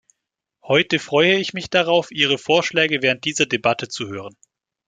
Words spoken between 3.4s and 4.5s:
Debatte zu hören.